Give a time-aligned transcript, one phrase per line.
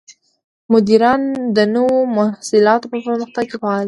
[0.71, 1.21] مدیران
[1.55, 3.79] د نوو محصولاتو په پرمختګ کې فعال دي.